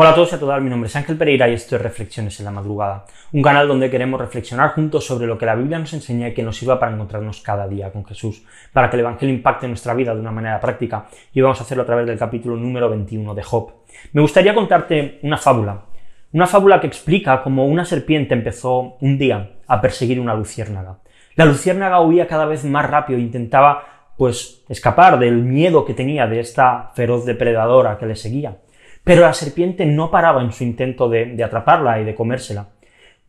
Hola 0.00 0.10
a 0.10 0.14
todos 0.14 0.30
y 0.30 0.36
a 0.36 0.38
todas, 0.38 0.62
mi 0.62 0.70
nombre 0.70 0.86
es 0.86 0.94
Ángel 0.94 1.16
Pereira 1.16 1.48
y 1.48 1.54
esto 1.54 1.74
es 1.74 1.82
Reflexiones 1.82 2.38
en 2.38 2.44
la 2.44 2.52
Madrugada, 2.52 3.04
un 3.32 3.42
canal 3.42 3.66
donde 3.66 3.90
queremos 3.90 4.20
reflexionar 4.20 4.70
juntos 4.70 5.04
sobre 5.04 5.26
lo 5.26 5.36
que 5.36 5.44
la 5.44 5.56
Biblia 5.56 5.76
nos 5.76 5.92
enseña 5.92 6.28
y 6.28 6.34
que 6.34 6.44
nos 6.44 6.56
sirva 6.56 6.78
para 6.78 6.92
encontrarnos 6.92 7.40
cada 7.40 7.66
día 7.66 7.90
con 7.90 8.04
Jesús, 8.04 8.44
para 8.72 8.88
que 8.88 8.94
el 8.94 9.00
Evangelio 9.00 9.34
impacte 9.34 9.66
nuestra 9.66 9.94
vida 9.94 10.14
de 10.14 10.20
una 10.20 10.30
manera 10.30 10.60
práctica 10.60 11.08
y 11.34 11.40
vamos 11.40 11.58
a 11.58 11.64
hacerlo 11.64 11.82
a 11.82 11.86
través 11.86 12.06
del 12.06 12.16
capítulo 12.16 12.54
número 12.54 12.88
21 12.88 13.34
de 13.34 13.42
Job. 13.42 13.72
Me 14.12 14.22
gustaría 14.22 14.54
contarte 14.54 15.18
una 15.24 15.36
fábula, 15.36 15.86
una 16.32 16.46
fábula 16.46 16.80
que 16.80 16.86
explica 16.86 17.42
cómo 17.42 17.66
una 17.66 17.84
serpiente 17.84 18.34
empezó 18.34 18.98
un 19.00 19.18
día 19.18 19.50
a 19.66 19.80
perseguir 19.80 20.20
una 20.20 20.34
luciérnaga. 20.34 20.98
La 21.34 21.44
luciérnaga 21.44 22.00
huía 22.02 22.28
cada 22.28 22.44
vez 22.44 22.64
más 22.64 22.88
rápido 22.88 23.18
e 23.18 23.22
intentaba 23.22 24.12
pues 24.16 24.62
escapar 24.68 25.18
del 25.18 25.42
miedo 25.42 25.84
que 25.84 25.94
tenía 25.94 26.28
de 26.28 26.38
esta 26.38 26.92
feroz 26.94 27.26
depredadora 27.26 27.98
que 27.98 28.06
le 28.06 28.14
seguía. 28.14 28.58
Pero 29.08 29.22
la 29.22 29.32
serpiente 29.32 29.86
no 29.86 30.10
paraba 30.10 30.42
en 30.42 30.52
su 30.52 30.64
intento 30.64 31.08
de, 31.08 31.42
atraparla 31.42 31.98
y 31.98 32.04
de 32.04 32.14
comérsela. 32.14 32.68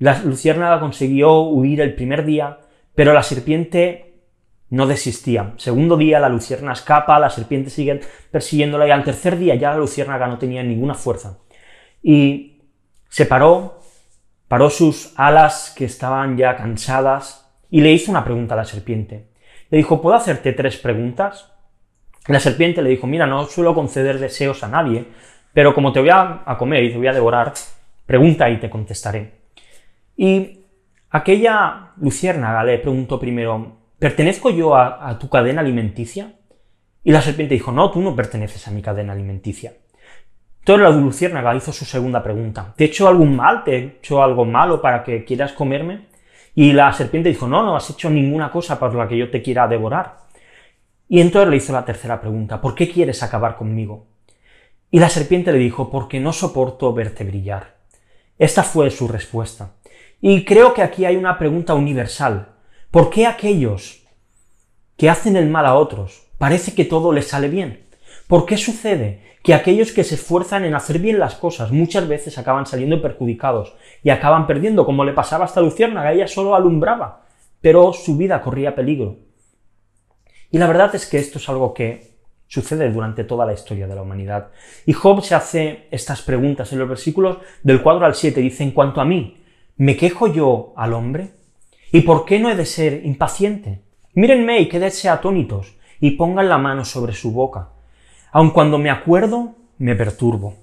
La 0.00 0.18
luciérnaga 0.24 0.80
consiguió 0.80 1.42
huir 1.42 1.80
el 1.80 1.94
primer 1.94 2.24
día, 2.24 2.58
pero 2.96 3.12
la 3.12 3.22
serpiente 3.22 4.16
no 4.70 4.88
desistía. 4.88 5.54
Segundo 5.56 5.96
día 5.96 6.18
la 6.18 6.30
lucierna 6.30 6.72
escapa, 6.72 7.20
la 7.20 7.30
serpiente 7.30 7.70
sigue 7.70 8.00
persiguiéndola 8.32 8.88
y 8.88 8.90
al 8.90 9.04
tercer 9.04 9.38
día 9.38 9.54
ya 9.54 9.70
la 9.70 9.76
luciérnaga 9.76 10.26
no 10.26 10.36
tenía 10.36 10.64
ninguna 10.64 10.94
fuerza. 10.94 11.38
Y 12.02 12.60
se 13.08 13.24
paró, 13.24 13.78
paró 14.48 14.70
sus 14.70 15.12
alas 15.14 15.72
que 15.76 15.84
estaban 15.84 16.36
ya 16.36 16.56
cansadas 16.56 17.52
y 17.70 17.82
le 17.82 17.92
hizo 17.92 18.10
una 18.10 18.24
pregunta 18.24 18.54
a 18.54 18.56
la 18.56 18.64
serpiente. 18.64 19.28
Le 19.70 19.78
dijo, 19.78 20.02
¿puedo 20.02 20.16
hacerte 20.16 20.52
tres 20.54 20.76
preguntas? 20.76 21.52
La 22.26 22.40
serpiente 22.40 22.82
le 22.82 22.90
dijo, 22.90 23.06
mira, 23.06 23.28
no 23.28 23.44
suelo 23.44 23.76
conceder 23.76 24.18
deseos 24.18 24.64
a 24.64 24.68
nadie, 24.68 25.06
pero 25.52 25.74
como 25.74 25.92
te 25.92 26.00
voy 26.00 26.10
a, 26.10 26.44
comer 26.58 26.84
y 26.84 26.92
te 26.92 26.98
voy 26.98 27.06
a 27.08 27.12
devorar, 27.12 27.52
pregunta 28.06 28.48
y 28.48 28.58
te 28.58 28.70
contestaré. 28.70 29.32
Y 30.16 30.60
aquella 31.10 31.92
luciérnaga 31.96 32.64
le 32.64 32.78
preguntó 32.78 33.18
primero, 33.18 33.76
¿pertenezco 33.98 34.50
yo 34.50 34.76
a, 34.76 35.18
tu 35.18 35.28
cadena 35.28 35.60
alimenticia? 35.60 36.32
Y 37.04 37.12
la 37.12 37.22
serpiente 37.22 37.54
dijo, 37.54 37.72
no, 37.72 37.90
tú 37.90 38.00
no 38.00 38.14
perteneces 38.14 38.66
a 38.68 38.70
mi 38.70 38.82
cadena 38.82 39.12
alimenticia. 39.12 39.72
Entonces 40.60 40.82
la 40.82 40.90
luciérnaga 40.90 41.54
hizo 41.54 41.72
su 41.72 41.84
segunda 41.84 42.22
pregunta, 42.22 42.74
¿te 42.76 42.84
he 42.84 42.86
hecho 42.88 43.08
algún 43.08 43.34
mal? 43.36 43.64
¿Te 43.64 43.76
he 43.76 43.84
hecho 43.84 44.22
algo 44.22 44.44
malo 44.44 44.82
para 44.82 45.02
que 45.02 45.24
quieras 45.24 45.52
comerme? 45.52 46.08
Y 46.54 46.72
la 46.72 46.92
serpiente 46.92 47.28
dijo, 47.28 47.46
no, 47.46 47.62
no 47.62 47.76
has 47.76 47.88
hecho 47.88 48.10
ninguna 48.10 48.50
cosa 48.50 48.78
por 48.78 48.94
la 48.94 49.08
que 49.08 49.16
yo 49.16 49.30
te 49.30 49.40
quiera 49.40 49.66
devorar. 49.68 50.16
Y 51.08 51.20
entonces 51.20 51.48
le 51.48 51.56
hizo 51.56 51.72
la 51.72 51.84
tercera 51.84 52.20
pregunta, 52.20 52.60
¿por 52.60 52.74
qué 52.74 52.90
quieres 52.90 53.22
acabar 53.22 53.56
conmigo? 53.56 54.07
Y 54.90 55.00
la 55.00 55.10
serpiente 55.10 55.52
le 55.52 55.58
dijo, 55.58 55.90
porque 55.90 56.20
no 56.20 56.32
soporto 56.32 56.92
verte 56.92 57.24
brillar. 57.24 57.76
Esta 58.38 58.62
fue 58.62 58.90
su 58.90 59.08
respuesta. 59.08 59.74
Y 60.20 60.44
creo 60.44 60.74
que 60.74 60.82
aquí 60.82 61.04
hay 61.04 61.16
una 61.16 61.38
pregunta 61.38 61.74
universal. 61.74 62.54
¿Por 62.90 63.10
qué 63.10 63.26
aquellos 63.26 64.06
que 64.96 65.10
hacen 65.10 65.36
el 65.36 65.48
mal 65.48 65.66
a 65.66 65.74
otros 65.74 66.28
parece 66.38 66.74
que 66.74 66.84
todo 66.84 67.12
les 67.12 67.28
sale 67.28 67.48
bien? 67.48 67.86
¿Por 68.26 68.46
qué 68.46 68.56
sucede 68.56 69.22
que 69.42 69.54
aquellos 69.54 69.92
que 69.92 70.04
se 70.04 70.14
esfuerzan 70.14 70.64
en 70.64 70.74
hacer 70.74 70.98
bien 70.98 71.18
las 71.18 71.34
cosas 71.34 71.70
muchas 71.70 72.08
veces 72.08 72.38
acaban 72.38 72.66
saliendo 72.66 73.00
perjudicados 73.00 73.74
y 74.02 74.10
acaban 74.10 74.46
perdiendo, 74.46 74.84
como 74.84 75.04
le 75.04 75.12
pasaba 75.12 75.44
a 75.44 75.48
esta 75.48 75.60
luciérnaga? 75.60 76.12
Ella 76.12 76.26
solo 76.26 76.54
alumbraba, 76.54 77.26
pero 77.60 77.92
su 77.92 78.16
vida 78.16 78.40
corría 78.40 78.74
peligro. 78.74 79.16
Y 80.50 80.58
la 80.58 80.66
verdad 80.66 80.94
es 80.94 81.06
que 81.06 81.18
esto 81.18 81.38
es 81.38 81.48
algo 81.48 81.74
que 81.74 82.17
Sucede 82.48 82.90
durante 82.90 83.24
toda 83.24 83.44
la 83.46 83.52
historia 83.52 83.86
de 83.86 83.94
la 83.94 84.02
humanidad. 84.02 84.48
Y 84.86 84.94
Job 84.94 85.22
se 85.22 85.34
hace 85.34 85.86
estas 85.90 86.22
preguntas 86.22 86.72
en 86.72 86.78
los 86.78 86.88
versículos 86.88 87.38
del 87.62 87.82
4 87.82 88.06
al 88.06 88.14
7. 88.14 88.40
Dice, 88.40 88.64
en 88.64 88.72
cuanto 88.72 89.00
a 89.00 89.04
mí, 89.04 89.42
¿me 89.76 89.96
quejo 89.96 90.26
yo 90.26 90.72
al 90.76 90.94
hombre? 90.94 91.34
¿Y 91.92 92.00
por 92.00 92.24
qué 92.24 92.38
no 92.38 92.50
he 92.50 92.56
de 92.56 92.66
ser 92.66 93.04
impaciente? 93.04 93.82
Mírenme 94.14 94.60
y 94.60 94.68
quédense 94.68 95.08
atónitos 95.08 95.76
y 96.00 96.12
pongan 96.12 96.48
la 96.48 96.58
mano 96.58 96.84
sobre 96.84 97.12
su 97.12 97.32
boca. 97.32 97.70
Aun 98.32 98.50
cuando 98.50 98.78
me 98.78 98.90
acuerdo, 98.90 99.54
me 99.78 99.94
perturbo. 99.94 100.56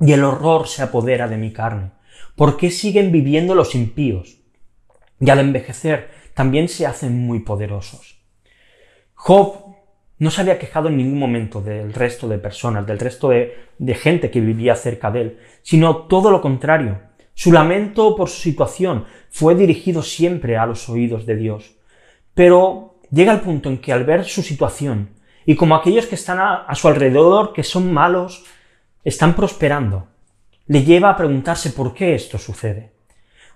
Y 0.00 0.12
el 0.12 0.24
horror 0.24 0.68
se 0.68 0.82
apodera 0.82 1.28
de 1.28 1.36
mi 1.36 1.52
carne. 1.52 1.90
¿Por 2.36 2.56
qué 2.56 2.70
siguen 2.70 3.12
viviendo 3.12 3.54
los 3.54 3.74
impíos? 3.74 4.38
Y 5.20 5.30
al 5.30 5.40
envejecer 5.40 6.10
también 6.34 6.68
se 6.68 6.86
hacen 6.86 7.26
muy 7.26 7.40
poderosos. 7.40 8.18
Job 9.14 9.63
no 10.18 10.30
se 10.30 10.40
había 10.40 10.58
quejado 10.58 10.88
en 10.88 10.96
ningún 10.96 11.18
momento 11.18 11.60
del 11.60 11.92
resto 11.92 12.28
de 12.28 12.38
personas, 12.38 12.86
del 12.86 12.98
resto 12.98 13.30
de, 13.30 13.94
gente 13.94 14.30
que 14.30 14.40
vivía 14.40 14.76
cerca 14.76 15.10
de 15.10 15.20
él, 15.20 15.38
sino 15.62 16.06
todo 16.06 16.30
lo 16.30 16.40
contrario. 16.40 17.00
Su 17.34 17.50
lamento 17.52 18.14
por 18.14 18.28
su 18.28 18.40
situación 18.40 19.06
fue 19.28 19.56
dirigido 19.56 20.02
siempre 20.02 20.56
a 20.56 20.66
los 20.66 20.88
oídos 20.88 21.26
de 21.26 21.34
Dios. 21.34 21.74
Pero 22.32 23.00
llega 23.10 23.32
el 23.32 23.40
punto 23.40 23.68
en 23.68 23.78
que 23.78 23.92
al 23.92 24.04
ver 24.04 24.24
su 24.24 24.42
situación, 24.42 25.10
y 25.44 25.56
como 25.56 25.74
aquellos 25.74 26.06
que 26.06 26.14
están 26.14 26.38
a, 26.40 26.72
su 26.74 26.88
alrededor, 26.88 27.52
que 27.52 27.64
son 27.64 27.92
malos, 27.92 28.44
están 29.02 29.34
prosperando, 29.34 30.08
le 30.66 30.84
lleva 30.84 31.10
a 31.10 31.16
preguntarse 31.16 31.70
por 31.70 31.92
qué 31.92 32.14
esto 32.14 32.38
sucede. 32.38 32.92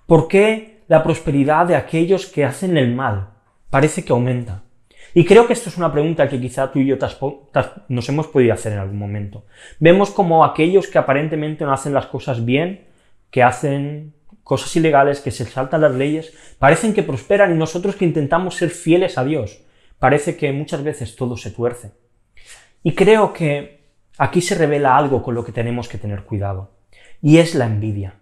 ¿Por 0.05 0.27
qué 0.27 0.83
la 0.87 1.01
prosperidad 1.03 1.65
de 1.65 1.75
aquellos 1.75 2.25
que 2.25 2.45
hacen 2.45 2.77
el 2.77 2.93
mal 2.93 3.29
parece 3.69 4.03
que 4.03 4.11
aumenta? 4.11 4.63
Y 5.13 5.25
creo 5.25 5.47
que 5.47 5.53
esto 5.53 5.69
es 5.69 5.77
una 5.77 5.91
pregunta 5.91 6.29
que 6.29 6.39
quizá 6.39 6.71
tú 6.71 6.79
y 6.79 6.85
yo 6.85 6.97
nos 7.87 8.09
hemos 8.09 8.27
podido 8.27 8.53
hacer 8.53 8.73
en 8.73 8.79
algún 8.79 8.99
momento. 8.99 9.45
Vemos 9.79 10.11
como 10.11 10.45
aquellos 10.45 10.87
que 10.87 10.97
aparentemente 10.97 11.65
no 11.65 11.73
hacen 11.73 11.93
las 11.93 12.05
cosas 12.05 12.45
bien, 12.45 12.85
que 13.31 13.43
hacen 13.43 14.13
cosas 14.43 14.75
ilegales, 14.75 15.21
que 15.21 15.31
se 15.31 15.45
saltan 15.45 15.81
las 15.81 15.93
leyes, 15.93 16.33
parecen 16.57 16.93
que 16.93 17.03
prosperan 17.03 17.51
y 17.51 17.55
nosotros 17.57 17.95
que 17.95 18.05
intentamos 18.05 18.55
ser 18.55 18.69
fieles 18.69 19.17
a 19.17 19.23
Dios, 19.23 19.61
parece 19.99 20.37
que 20.37 20.51
muchas 20.51 20.83
veces 20.83 21.15
todo 21.15 21.37
se 21.37 21.51
tuerce. 21.51 21.91
Y 22.81 22.93
creo 22.93 23.33
que 23.33 23.81
aquí 24.17 24.41
se 24.41 24.55
revela 24.55 24.97
algo 24.97 25.21
con 25.21 25.35
lo 25.35 25.45
que 25.45 25.51
tenemos 25.51 25.87
que 25.87 25.97
tener 25.97 26.23
cuidado, 26.23 26.71
y 27.21 27.37
es 27.37 27.53
la 27.53 27.65
envidia. 27.65 28.15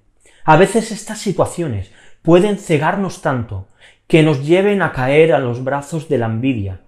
A 0.43 0.57
veces 0.57 0.91
estas 0.91 1.19
situaciones 1.19 1.91
pueden 2.27 2.57
cegarnos 2.57 3.21
tanto 3.21 3.69
que 4.05 4.21
nos 4.21 4.45
lleven 4.45 4.81
a 4.81 4.91
caer 4.91 5.31
a 5.31 5.39
los 5.39 5.63
brazos 5.63 6.09
de 6.09 6.17
la 6.17 6.25
envidia, 6.25 6.81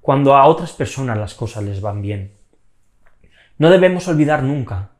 cuando 0.00 0.34
a 0.34 0.44
otras 0.48 0.72
personas 0.72 1.16
las 1.16 1.34
cosas 1.34 1.62
les 1.62 1.80
van 1.80 2.02
bien. 2.02 2.32
No 3.58 3.70
debemos 3.70 4.08
olvidar 4.08 4.42
nunca 4.42 4.90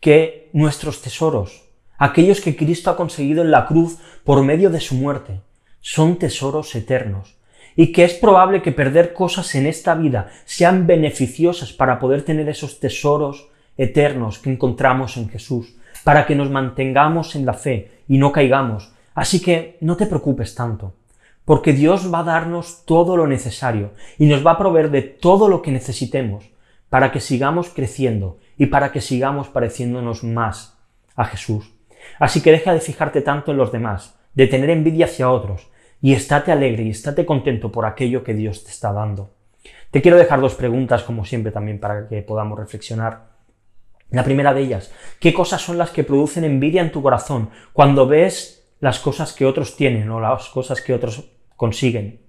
que 0.00 0.50
nuestros 0.52 1.00
tesoros, 1.00 1.64
aquellos 1.96 2.42
que 2.42 2.56
Cristo 2.56 2.90
ha 2.90 2.96
conseguido 2.98 3.42
en 3.42 3.50
la 3.50 3.64
cruz 3.64 3.96
por 4.22 4.42
medio 4.42 4.68
de 4.68 4.80
su 4.80 4.94
muerte, 4.94 5.40
son 5.80 6.18
tesoros 6.18 6.74
eternos, 6.74 7.38
y 7.74 7.92
que 7.92 8.04
es 8.04 8.12
probable 8.12 8.60
que 8.60 8.72
perder 8.72 9.14
cosas 9.14 9.54
en 9.54 9.64
esta 9.64 9.94
vida 9.94 10.28
sean 10.44 10.86
beneficiosas 10.86 11.72
para 11.72 11.98
poder 11.98 12.22
tener 12.22 12.50
esos 12.50 12.80
tesoros 12.80 13.48
eternos 13.78 14.38
que 14.40 14.52
encontramos 14.52 15.16
en 15.16 15.30
Jesús, 15.30 15.74
para 16.04 16.26
que 16.26 16.34
nos 16.34 16.50
mantengamos 16.50 17.34
en 17.34 17.46
la 17.46 17.54
fe 17.54 18.02
y 18.08 18.18
no 18.18 18.30
caigamos, 18.30 18.92
Así 19.16 19.40
que 19.40 19.78
no 19.80 19.96
te 19.96 20.04
preocupes 20.04 20.54
tanto, 20.54 20.92
porque 21.46 21.72
Dios 21.72 22.12
va 22.12 22.18
a 22.18 22.24
darnos 22.24 22.84
todo 22.84 23.16
lo 23.16 23.26
necesario 23.26 23.94
y 24.18 24.26
nos 24.26 24.46
va 24.46 24.52
a 24.52 24.58
proveer 24.58 24.90
de 24.90 25.00
todo 25.00 25.48
lo 25.48 25.62
que 25.62 25.72
necesitemos 25.72 26.50
para 26.90 27.12
que 27.12 27.20
sigamos 27.20 27.70
creciendo 27.70 28.38
y 28.58 28.66
para 28.66 28.92
que 28.92 29.00
sigamos 29.00 29.48
pareciéndonos 29.48 30.22
más 30.22 30.76
a 31.16 31.24
Jesús. 31.24 31.72
Así 32.20 32.42
que 32.42 32.52
deja 32.52 32.74
de 32.74 32.80
fijarte 32.80 33.22
tanto 33.22 33.52
en 33.52 33.56
los 33.56 33.72
demás, 33.72 34.18
de 34.34 34.48
tener 34.48 34.68
envidia 34.68 35.06
hacia 35.06 35.30
otros, 35.30 35.70
y 36.02 36.12
estate 36.12 36.52
alegre 36.52 36.82
y 36.82 36.90
estate 36.90 37.24
contento 37.24 37.72
por 37.72 37.86
aquello 37.86 38.22
que 38.22 38.34
Dios 38.34 38.64
te 38.64 38.70
está 38.70 38.92
dando. 38.92 39.30
Te 39.90 40.02
quiero 40.02 40.18
dejar 40.18 40.42
dos 40.42 40.56
preguntas, 40.56 41.04
como 41.04 41.24
siempre, 41.24 41.52
también 41.52 41.80
para 41.80 42.06
que 42.06 42.20
podamos 42.20 42.58
reflexionar. 42.58 43.30
La 44.10 44.24
primera 44.24 44.52
de 44.52 44.60
ellas, 44.60 44.92
¿qué 45.20 45.32
cosas 45.32 45.62
son 45.62 45.78
las 45.78 45.90
que 45.90 46.04
producen 46.04 46.44
envidia 46.44 46.82
en 46.82 46.92
tu 46.92 47.00
corazón 47.00 47.48
cuando 47.72 48.06
ves 48.06 48.65
las 48.80 48.98
cosas 48.98 49.32
que 49.32 49.46
otros 49.46 49.76
tienen 49.76 50.10
o 50.10 50.20
las 50.20 50.48
cosas 50.48 50.80
que 50.82 50.94
otros 50.94 51.30
consiguen. 51.56 52.20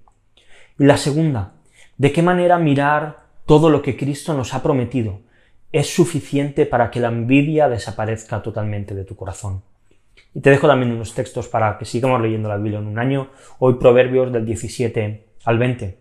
Y 0.79 0.85
la 0.85 0.97
segunda, 0.97 1.53
¿de 1.97 2.11
qué 2.11 2.21
manera 2.21 2.57
mirar 2.57 3.17
todo 3.45 3.69
lo 3.69 3.81
que 3.81 3.97
Cristo 3.97 4.33
nos 4.33 4.53
ha 4.53 4.63
prometido 4.63 5.21
es 5.71 5.93
suficiente 5.93 6.65
para 6.65 6.89
que 6.91 6.99
la 6.99 7.09
envidia 7.09 7.67
desaparezca 7.67 8.41
totalmente 8.41 8.95
de 8.95 9.03
tu 9.03 9.15
corazón? 9.15 9.63
Y 10.33 10.41
te 10.41 10.49
dejo 10.49 10.67
también 10.67 10.91
unos 10.91 11.13
textos 11.13 11.47
para 11.47 11.77
que 11.77 11.85
sigamos 11.85 12.21
leyendo 12.21 12.49
la 12.49 12.57
Biblia 12.57 12.79
en 12.79 12.87
un 12.87 12.99
año, 12.99 13.29
hoy 13.59 13.75
Proverbios 13.75 14.31
del 14.31 14.45
17 14.45 15.25
al 15.45 15.57
20. 15.57 15.97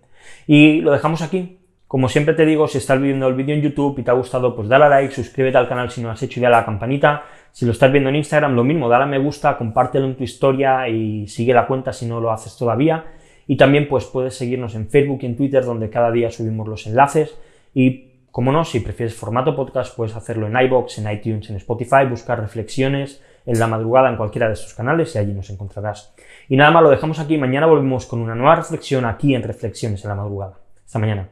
Y 0.46 0.80
lo 0.80 0.92
dejamos 0.92 1.22
aquí. 1.22 1.60
Como 1.86 2.08
siempre 2.08 2.34
te 2.34 2.44
digo, 2.44 2.66
si 2.66 2.78
estás 2.78 3.00
viendo 3.00 3.28
el 3.28 3.34
vídeo 3.34 3.54
en 3.54 3.62
YouTube 3.62 3.98
y 3.98 4.02
te 4.02 4.10
ha 4.10 4.14
gustado, 4.14 4.56
pues 4.56 4.68
dale 4.68 4.86
a 4.86 4.88
like, 4.88 5.14
suscríbete 5.14 5.56
al 5.56 5.68
canal 5.68 5.90
si 5.90 6.02
no 6.02 6.10
has 6.10 6.20
hecho 6.22 6.40
y 6.40 6.42
la 6.42 6.64
campanita. 6.64 7.24
Si 7.56 7.64
lo 7.64 7.72
estás 7.72 7.90
viendo 7.90 8.10
en 8.10 8.16
Instagram, 8.16 8.54
lo 8.54 8.64
mismo, 8.64 8.86
dale 8.86 9.04
a 9.04 9.06
me 9.06 9.16
gusta, 9.16 9.56
compártelo 9.56 10.04
en 10.04 10.14
tu 10.14 10.24
historia 10.24 10.90
y 10.90 11.26
sigue 11.26 11.54
la 11.54 11.66
cuenta 11.66 11.90
si 11.90 12.04
no 12.04 12.20
lo 12.20 12.30
haces 12.30 12.54
todavía. 12.54 13.06
Y 13.46 13.56
también 13.56 13.88
pues 13.88 14.04
puedes 14.04 14.34
seguirnos 14.34 14.74
en 14.74 14.88
Facebook 14.90 15.20
y 15.22 15.26
en 15.26 15.38
Twitter 15.38 15.64
donde 15.64 15.88
cada 15.88 16.10
día 16.10 16.30
subimos 16.30 16.68
los 16.68 16.86
enlaces 16.86 17.34
y 17.72 18.10
Como 18.30 18.52
no, 18.52 18.62
si 18.66 18.80
prefieres 18.80 19.14
formato 19.14 19.56
podcast, 19.56 19.96
puedes 19.96 20.14
hacerlo 20.14 20.46
en 20.46 20.60
iBox, 20.66 20.98
en 20.98 21.10
iTunes, 21.10 21.48
en 21.48 21.56
Spotify, 21.56 22.04
buscar 22.06 22.38
reflexiones 22.38 23.22
en 23.46 23.58
la 23.58 23.66
madrugada 23.66 24.10
en 24.10 24.18
cualquiera 24.18 24.48
de 24.48 24.52
estos 24.52 24.74
canales 24.74 25.14
y 25.14 25.18
allí 25.18 25.32
nos 25.32 25.48
encontrarás. 25.48 26.14
Y 26.50 26.56
nada 26.56 26.70
más, 26.70 26.82
lo 26.82 26.90
dejamos 26.90 27.18
aquí. 27.20 27.38
Mañana 27.38 27.64
volvemos 27.64 28.04
con 28.04 28.20
una 28.20 28.34
nueva 28.34 28.56
reflexión 28.56 29.06
aquí 29.06 29.34
en 29.34 29.42
Reflexiones 29.42 30.04
en 30.04 30.10
la 30.10 30.16
madrugada. 30.16 30.58
Hasta 30.84 30.98
mañana. 30.98 31.30